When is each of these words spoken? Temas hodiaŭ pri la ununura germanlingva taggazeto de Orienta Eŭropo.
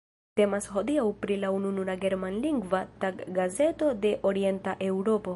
Temas 0.39 0.67
hodiaŭ 0.75 1.03
pri 1.25 1.35
la 1.41 1.51
ununura 1.57 1.95
germanlingva 2.05 2.79
taggazeto 3.03 3.91
de 4.07 4.15
Orienta 4.31 4.75
Eŭropo. 4.87 5.29